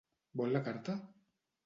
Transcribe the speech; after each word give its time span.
Vol 0.41 0.55
la 0.55 0.61
carta? 0.69 0.95